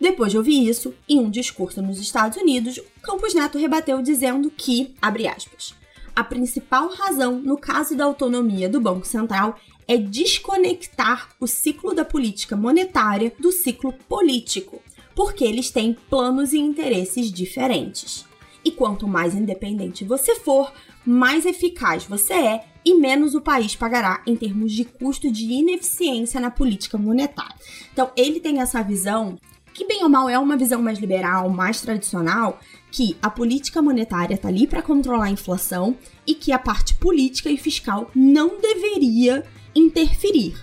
Depois 0.00 0.30
de 0.30 0.38
ouvir 0.38 0.68
isso, 0.68 0.94
em 1.08 1.18
um 1.18 1.28
discurso 1.28 1.82
nos 1.82 1.98
Estados 1.98 2.38
Unidos, 2.38 2.80
Campos 3.02 3.34
Neto 3.34 3.58
rebateu 3.58 4.00
dizendo 4.00 4.48
que, 4.48 4.94
abre 5.02 5.26
aspas, 5.26 5.74
a 6.14 6.22
principal 6.22 6.88
razão 6.94 7.40
no 7.40 7.58
caso 7.58 7.96
da 7.96 8.04
autonomia 8.04 8.68
do 8.68 8.80
Banco 8.80 9.04
Central 9.04 9.58
é 9.88 9.96
desconectar 9.96 11.30
o 11.40 11.48
ciclo 11.48 11.92
da 11.92 12.04
política 12.04 12.54
monetária 12.54 13.32
do 13.40 13.50
ciclo 13.50 13.92
político, 14.08 14.80
porque 15.16 15.44
eles 15.44 15.72
têm 15.72 15.96
planos 16.08 16.52
e 16.52 16.58
interesses 16.58 17.28
diferentes. 17.32 18.24
E 18.64 18.70
quanto 18.70 19.08
mais 19.08 19.34
independente 19.34 20.04
você 20.04 20.36
for, 20.36 20.72
mais 21.04 21.44
eficaz 21.44 22.04
você 22.04 22.34
é 22.34 22.64
e 22.86 22.94
menos 22.94 23.34
o 23.34 23.40
país 23.40 23.74
pagará 23.74 24.22
em 24.24 24.36
termos 24.36 24.72
de 24.72 24.84
custo 24.84 25.28
de 25.28 25.44
ineficiência 25.44 26.40
na 26.40 26.52
política 26.52 26.96
monetária. 26.96 27.56
Então, 27.92 28.12
ele 28.16 28.38
tem 28.38 28.60
essa 28.60 28.80
visão 28.80 29.36
que 29.74 29.84
bem 29.84 30.04
ou 30.04 30.08
mal 30.08 30.28
é 30.28 30.38
uma 30.38 30.56
visão 30.56 30.80
mais 30.80 31.00
liberal, 31.00 31.50
mais 31.50 31.80
tradicional, 31.80 32.60
que 32.92 33.16
a 33.20 33.28
política 33.28 33.82
monetária 33.82 34.36
está 34.36 34.48
ali 34.48 34.68
para 34.68 34.80
controlar 34.80 35.24
a 35.24 35.30
inflação 35.30 35.96
e 36.24 36.32
que 36.32 36.52
a 36.52 36.58
parte 36.60 36.94
política 36.94 37.50
e 37.50 37.56
fiscal 37.56 38.08
não 38.14 38.60
deveria 38.60 39.44
interferir. 39.74 40.56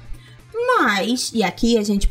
Mas, 0.77 1.29
e 1.33 1.43
aqui 1.43 1.77
a 1.77 1.83
gente 1.83 2.09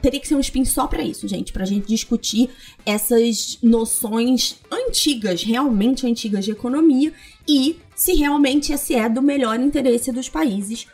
teria 0.00 0.20
que 0.20 0.28
ser 0.28 0.34
um 0.34 0.40
spin 0.40 0.64
só 0.64 0.86
para 0.86 1.02
isso, 1.02 1.26
gente, 1.26 1.52
para 1.52 1.64
a 1.64 1.66
gente 1.66 1.86
discutir 1.86 2.50
essas 2.86 3.58
noções 3.62 4.58
antigas, 4.70 5.42
realmente 5.42 6.06
antigas 6.06 6.44
de 6.44 6.52
economia 6.52 7.12
e 7.46 7.78
se 7.94 8.14
realmente 8.14 8.72
esse 8.72 8.94
é 8.94 9.08
do 9.08 9.20
melhor 9.20 9.58
interesse 9.58 10.12
dos 10.12 10.28
países. 10.28 10.86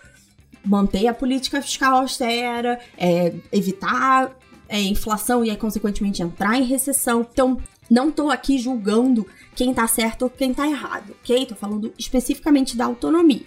Manter 0.65 1.07
a 1.07 1.15
política 1.15 1.61
fiscal 1.61 1.97
austera, 1.97 2.81
é, 2.97 3.35
evitar 3.53 4.35
é, 4.67 4.81
inflação 4.81 5.45
e, 5.45 5.55
consequentemente, 5.57 6.23
entrar 6.23 6.59
em 6.59 6.65
recessão. 6.65 7.27
Então, 7.31 7.61
não 7.91 8.11
tô 8.11 8.31
aqui 8.31 8.57
julgando 8.57 9.27
quem 9.55 9.75
tá 9.75 9.87
certo 9.87 10.23
ou 10.23 10.31
quem 10.31 10.55
tá 10.55 10.67
errado, 10.67 11.15
ok? 11.21 11.45
Tô 11.45 11.55
falando 11.55 11.93
especificamente 11.99 12.77
da 12.77 12.87
autonomia. 12.87 13.43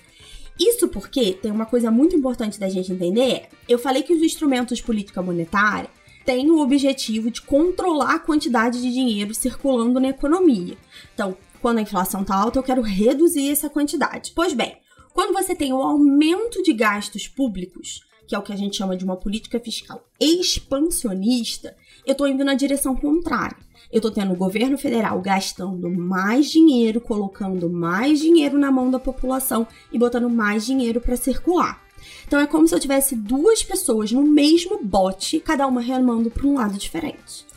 Isso 0.60 0.88
porque 0.88 1.34
tem 1.34 1.52
uma 1.52 1.66
coisa 1.66 1.92
muito 1.92 2.16
importante 2.16 2.60
da 2.60 2.70
gente 2.70 2.92
entender: 2.92 3.50
eu 3.68 3.78
falei 3.78 4.04
que 4.04 4.14
os 4.14 4.22
instrumentos 4.22 4.82
política 4.82 5.22
monetária 5.22 5.90
têm 6.26 6.52
o 6.52 6.60
objetivo 6.60 7.32
de 7.32 7.42
controlar 7.42 8.16
a 8.16 8.20
quantidade 8.20 8.82
de 8.82 8.92
dinheiro 8.92 9.34
circulando 9.34 10.00
na 10.00 10.10
economia. 10.10 10.78
Então, 11.14 11.38
quando 11.62 11.78
a 11.78 11.82
inflação 11.82 12.22
está 12.22 12.36
alta, 12.36 12.60
eu 12.60 12.64
quero 12.64 12.82
reduzir 12.82 13.50
essa 13.50 13.70
quantidade. 13.70 14.34
Pois 14.36 14.54
bem, 14.54 14.78
quando 15.14 15.34
você 15.34 15.56
tem 15.56 15.72
o 15.72 15.82
aumento 15.82 16.62
de 16.62 16.74
gastos 16.74 17.28
públicos, 17.28 18.02
que 18.28 18.36
é 18.36 18.38
o 18.38 18.44
que 18.44 18.52
a 18.52 18.58
gente 18.58 18.76
chama 18.76 18.98
de 18.98 19.06
uma 19.06 19.16
política 19.16 19.60
fiscal 19.60 20.06
expansionista, 20.20 21.76
eu 22.06 22.12
estou 22.12 22.28
indo 22.28 22.44
na 22.44 22.54
direção 22.54 22.96
contrária. 22.96 23.58
Eu 23.92 23.98
estou 23.98 24.12
tendo 24.12 24.34
o 24.34 24.38
governo 24.38 24.78
federal 24.78 25.22
gastando 25.22 25.90
mais 25.90 26.52
dinheiro, 26.52 27.00
colocando 27.00 27.70
mais 27.70 28.20
dinheiro 28.20 28.58
na 28.58 28.72
mão 28.72 28.92
da 28.92 29.00
população 29.00 29.66
e 29.92 29.98
botando 29.98 30.30
mais 30.30 30.66
dinheiro 30.66 31.00
para 31.00 31.16
circular. 31.16 31.82
Então 32.26 32.40
é 32.40 32.48
como 32.48 32.68
se 32.68 32.76
eu 32.76 32.80
tivesse 32.80 33.16
duas 33.16 33.64
pessoas 33.64 34.12
no 34.12 34.24
mesmo 34.24 34.84
bote, 34.84 35.40
cada 35.40 35.66
uma 35.66 35.82
remando 35.82 36.30
para 36.30 36.46
um 36.46 36.56
lado 36.56 36.78
diferente. 36.78 37.48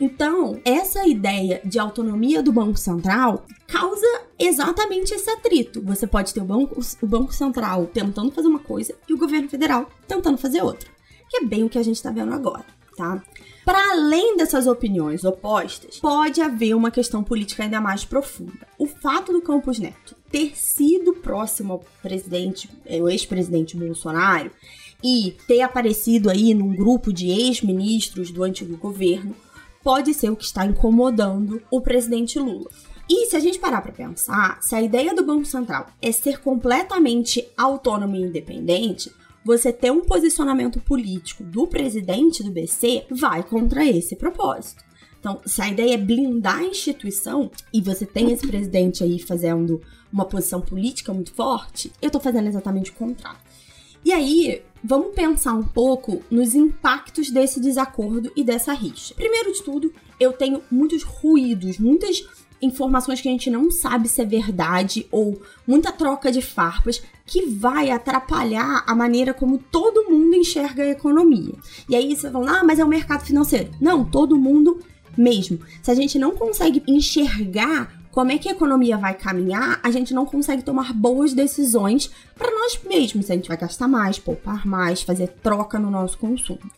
Então, 0.00 0.60
essa 0.64 1.08
ideia 1.08 1.60
de 1.64 1.78
autonomia 1.78 2.40
do 2.40 2.52
Banco 2.52 2.78
Central 2.78 3.44
causa 3.66 4.06
exatamente 4.38 5.12
esse 5.12 5.28
atrito. 5.28 5.82
Você 5.82 6.06
pode 6.06 6.32
ter 6.32 6.40
o 6.40 6.44
Banco, 6.44 6.80
o 7.02 7.06
banco 7.06 7.32
Central 7.32 7.86
tentando 7.86 8.30
fazer 8.30 8.46
uma 8.46 8.60
coisa 8.60 8.94
e 9.08 9.14
o 9.14 9.18
governo 9.18 9.48
federal 9.48 9.88
tentando 10.06 10.38
fazer 10.38 10.62
outra. 10.62 10.88
Que 11.28 11.38
é 11.38 11.44
bem 11.44 11.64
o 11.64 11.68
que 11.68 11.78
a 11.78 11.82
gente 11.82 11.96
está 11.96 12.12
vendo 12.12 12.32
agora, 12.32 12.64
tá? 12.96 13.20
Para 13.68 13.90
além 13.90 14.34
dessas 14.34 14.66
opiniões 14.66 15.24
opostas, 15.24 15.98
pode 15.98 16.40
haver 16.40 16.74
uma 16.74 16.90
questão 16.90 17.22
política 17.22 17.64
ainda 17.64 17.82
mais 17.82 18.02
profunda. 18.02 18.66
O 18.78 18.86
fato 18.86 19.30
do 19.30 19.42
Campos 19.42 19.78
Neto 19.78 20.16
ter 20.30 20.56
sido 20.56 21.12
próximo 21.12 21.74
ao 21.74 21.84
presidente, 22.00 22.70
é, 22.86 22.96
o 23.02 23.10
ex-presidente 23.10 23.76
Bolsonaro, 23.76 24.50
e 25.04 25.36
ter 25.46 25.60
aparecido 25.60 26.30
aí 26.30 26.54
num 26.54 26.74
grupo 26.74 27.12
de 27.12 27.28
ex-ministros 27.28 28.30
do 28.30 28.42
antigo 28.42 28.74
governo, 28.78 29.36
pode 29.84 30.14
ser 30.14 30.30
o 30.30 30.36
que 30.36 30.44
está 30.44 30.64
incomodando 30.64 31.60
o 31.70 31.82
presidente 31.82 32.38
Lula. 32.38 32.70
E 33.06 33.26
se 33.26 33.36
a 33.36 33.40
gente 33.40 33.58
parar 33.58 33.82
para 33.82 33.92
pensar, 33.92 34.62
se 34.62 34.74
a 34.74 34.80
ideia 34.80 35.14
do 35.14 35.26
Banco 35.26 35.44
Central 35.44 35.88
é 36.00 36.10
ser 36.10 36.40
completamente 36.40 37.46
autônomo 37.54 38.16
e 38.16 38.22
independente, 38.22 39.12
você 39.48 39.72
ter 39.72 39.90
um 39.90 40.02
posicionamento 40.02 40.78
político 40.78 41.42
do 41.42 41.66
presidente 41.66 42.42
do 42.42 42.50
BC 42.50 43.06
vai 43.10 43.42
contra 43.42 43.82
esse 43.82 44.14
propósito. 44.14 44.84
Então, 45.18 45.40
se 45.46 45.62
a 45.62 45.68
ideia 45.68 45.94
é 45.94 45.96
blindar 45.96 46.58
a 46.58 46.64
instituição 46.64 47.50
e 47.72 47.80
você 47.80 48.04
tem 48.04 48.30
esse 48.30 48.46
presidente 48.46 49.02
aí 49.02 49.18
fazendo 49.18 49.80
uma 50.12 50.26
posição 50.26 50.60
política 50.60 51.14
muito 51.14 51.32
forte, 51.32 51.90
eu 52.02 52.10
tô 52.10 52.20
fazendo 52.20 52.46
exatamente 52.46 52.90
o 52.90 52.94
contrário. 52.94 53.40
E 54.04 54.12
aí, 54.12 54.62
vamos 54.84 55.14
pensar 55.14 55.54
um 55.54 55.64
pouco 55.64 56.22
nos 56.30 56.54
impactos 56.54 57.30
desse 57.30 57.58
desacordo 57.58 58.30
e 58.36 58.44
dessa 58.44 58.74
rixa. 58.74 59.14
Primeiro 59.14 59.50
de 59.50 59.62
tudo, 59.62 59.90
eu 60.20 60.34
tenho 60.34 60.62
muitos 60.70 61.02
ruídos, 61.02 61.78
muitas 61.78 62.22
informações 62.60 63.20
que 63.20 63.28
a 63.28 63.30
gente 63.30 63.50
não 63.50 63.70
sabe 63.70 64.08
se 64.08 64.20
é 64.20 64.24
verdade 64.24 65.06
ou 65.10 65.40
muita 65.66 65.92
troca 65.92 66.30
de 66.30 66.42
farpas 66.42 67.02
que 67.26 67.46
vai 67.46 67.90
atrapalhar 67.90 68.84
a 68.86 68.94
maneira 68.94 69.34
como 69.34 69.58
todo 69.58 70.10
mundo 70.10 70.34
enxerga 70.34 70.82
a 70.82 70.88
economia. 70.88 71.54
E 71.88 71.94
aí 71.94 72.14
você 72.16 72.30
fala, 72.30 72.60
ah, 72.60 72.64
mas 72.64 72.78
é 72.78 72.84
o 72.84 72.88
mercado 72.88 73.24
financeiro. 73.24 73.70
Não, 73.80 74.04
todo 74.04 74.36
mundo 74.36 74.80
mesmo. 75.16 75.58
Se 75.82 75.90
a 75.90 75.94
gente 75.94 76.18
não 76.18 76.32
consegue 76.32 76.82
enxergar 76.86 77.98
como 78.10 78.32
é 78.32 78.38
que 78.38 78.48
a 78.48 78.52
economia 78.52 78.96
vai 78.96 79.14
caminhar, 79.14 79.78
a 79.82 79.90
gente 79.90 80.14
não 80.14 80.24
consegue 80.24 80.62
tomar 80.62 80.92
boas 80.92 81.32
decisões 81.32 82.10
para 82.36 82.50
nós 82.50 82.80
mesmos. 82.88 83.30
A 83.30 83.34
gente 83.34 83.48
vai 83.48 83.56
gastar 83.56 83.86
mais, 83.86 84.18
poupar 84.18 84.66
mais, 84.66 85.02
fazer 85.02 85.28
troca 85.42 85.78
no 85.78 85.90
nosso 85.90 86.18
consumo. 86.18 86.70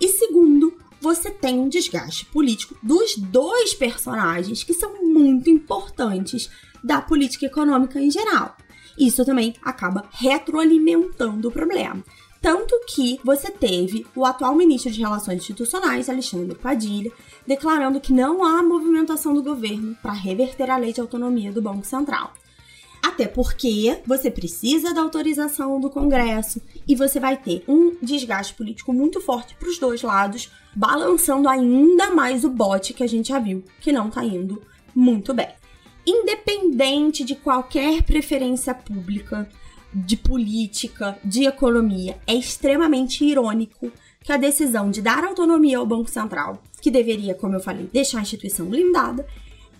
E 0.00 0.08
segundo, 0.08 0.72
você 1.00 1.30
tem 1.30 1.58
um 1.58 1.68
desgaste 1.68 2.26
político 2.26 2.76
dos 2.82 3.16
dois 3.16 3.72
personagens 3.72 4.62
que 4.62 4.74
são 4.74 5.09
muito 5.20 5.50
importantes 5.50 6.50
da 6.82 7.00
política 7.00 7.46
econômica 7.46 8.00
em 8.00 8.10
geral. 8.10 8.56
Isso 8.98 9.24
também 9.24 9.54
acaba 9.62 10.04
retroalimentando 10.10 11.48
o 11.48 11.52
problema. 11.52 12.02
Tanto 12.40 12.74
que 12.86 13.20
você 13.22 13.50
teve 13.50 14.06
o 14.16 14.24
atual 14.24 14.54
ministro 14.54 14.90
de 14.90 15.00
Relações 15.00 15.38
Institucionais, 15.38 16.08
Alexandre 16.08 16.56
Padilha, 16.56 17.12
declarando 17.46 18.00
que 18.00 18.14
não 18.14 18.42
há 18.42 18.62
movimentação 18.62 19.34
do 19.34 19.42
governo 19.42 19.94
para 20.02 20.12
reverter 20.12 20.70
a 20.70 20.78
lei 20.78 20.92
de 20.92 21.00
autonomia 21.00 21.52
do 21.52 21.60
Banco 21.60 21.86
Central. 21.86 22.32
Até 23.02 23.26
porque 23.26 24.00
você 24.06 24.30
precisa 24.30 24.94
da 24.94 25.00
autorização 25.02 25.80
do 25.80 25.90
Congresso 25.90 26.60
e 26.86 26.94
você 26.94 27.18
vai 27.18 27.36
ter 27.36 27.62
um 27.66 27.96
desgaste 28.02 28.54
político 28.54 28.92
muito 28.92 29.20
forte 29.20 29.54
para 29.54 29.68
os 29.68 29.78
dois 29.78 30.02
lados, 30.02 30.50
balançando 30.74 31.48
ainda 31.48 32.10
mais 32.10 32.44
o 32.44 32.50
bote 32.50 32.94
que 32.94 33.02
a 33.02 33.08
gente 33.08 33.28
já 33.28 33.38
viu 33.38 33.64
que 33.80 33.92
não 33.92 34.08
está 34.08 34.24
indo 34.24 34.62
muito 34.94 35.32
bem. 35.34 35.48
Independente 36.06 37.24
de 37.24 37.34
qualquer 37.34 38.02
preferência 38.02 38.74
pública, 38.74 39.48
de 39.92 40.16
política, 40.16 41.18
de 41.24 41.44
economia, 41.44 42.18
é 42.26 42.34
extremamente 42.34 43.24
irônico 43.24 43.90
que 44.22 44.32
a 44.32 44.36
decisão 44.36 44.90
de 44.90 45.02
dar 45.02 45.24
autonomia 45.24 45.78
ao 45.78 45.86
Banco 45.86 46.10
Central, 46.10 46.62
que 46.80 46.90
deveria, 46.90 47.34
como 47.34 47.56
eu 47.56 47.60
falei, 47.60 47.88
deixar 47.92 48.18
a 48.18 48.22
instituição 48.22 48.66
blindada, 48.66 49.26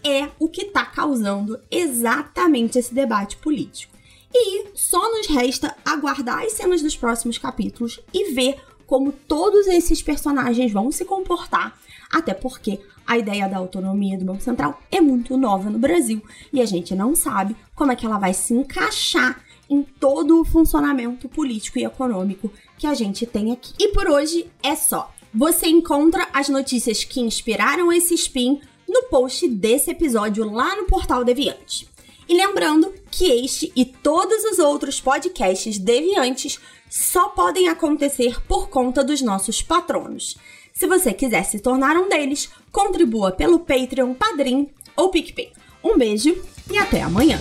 é 0.03 0.29
o 0.39 0.49
que 0.49 0.63
está 0.63 0.85
causando 0.85 1.61
exatamente 1.71 2.79
esse 2.79 2.95
debate 2.95 3.37
político. 3.37 3.97
E 4.33 4.69
só 4.75 5.11
nos 5.11 5.27
resta 5.27 5.77
aguardar 5.85 6.43
as 6.43 6.53
cenas 6.53 6.83
dos 6.83 6.97
próximos 6.97 7.37
capítulos 7.37 8.01
e 8.13 8.33
ver 8.33 8.57
como 8.87 9.13
todos 9.13 9.67
esses 9.67 10.03
personagens 10.03 10.73
vão 10.73 10.91
se 10.91 11.05
comportar, 11.05 11.79
até 12.13 12.35
porque 12.35 12.81
a 13.07 13.19
ideia 13.19 13.49
da 13.49 13.59
autonomia 13.59 14.19
do 14.19 14.25
Banco 14.25 14.43
Central 14.43 14.81
é 14.91 15.01
muito 15.01 15.37
nova 15.37 15.71
no 15.71 15.79
Brasil 15.79 16.23
e 16.53 16.61
a 16.61 16.67
gente 16.67 16.95
não 16.95 17.15
sabe 17.15 17.57
como 17.75 17.93
é 17.93 17.97
que 17.97 18.07
ela 18.07 18.19
vai 18.19 18.35
se 18.35 18.55
encaixar 18.55 19.43
em 19.69 19.83
todo 19.83 20.41
o 20.41 20.45
funcionamento 20.45 21.29
político 21.29 21.79
e 21.79 21.85
econômico 21.85 22.53
que 22.77 22.87
a 22.87 22.95
gente 22.95 23.25
tem 23.25 23.53
aqui. 23.53 23.73
E 23.79 23.89
por 23.89 24.09
hoje 24.09 24.51
é 24.63 24.75
só. 24.75 25.13
Você 25.33 25.69
encontra 25.69 26.27
as 26.33 26.49
notícias 26.49 27.05
que 27.05 27.21
inspiraram 27.21 27.93
esse 27.93 28.15
spin 28.15 28.61
no 28.89 29.05
post 29.05 29.49
desse 29.49 29.93
episódio 29.93 30.51
lá 30.51 30.75
no 30.75 30.87
portal 30.87 31.25
Deviante. 31.25 31.89
E 32.29 32.35
lembrando 32.35 32.93
que 33.11 33.25
este 33.25 33.73
e 33.75 33.85
todos 33.85 34.45
os 34.45 34.59
outros 34.59 35.01
podcasts 35.01 35.79
deviantes 35.79 36.61
só 36.89 37.29
podem 37.29 37.69
acontecer 37.69 38.41
por 38.47 38.69
conta 38.69 39.05
dos 39.05 39.21
nossos 39.21 39.63
patronos. 39.63 40.37
Se 40.81 40.87
você 40.87 41.13
quiser 41.13 41.45
se 41.45 41.61
tornar 41.61 41.95
um 41.99 42.09
deles, 42.09 42.51
contribua 42.73 43.33
pelo 43.33 43.59
Patreon, 43.59 44.15
Padrim 44.15 44.71
ou 44.97 45.11
PicPay. 45.11 45.53
Um 45.85 45.99
beijo 45.99 46.35
e 46.71 46.79
até 46.79 47.03
amanhã! 47.03 47.39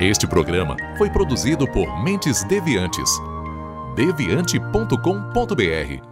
Este 0.00 0.28
programa 0.28 0.76
foi 0.96 1.10
produzido 1.10 1.66
por 1.66 2.00
Mentes 2.04 2.44
Deviantes. 2.44 3.10
deviante.com.br. 3.96 6.11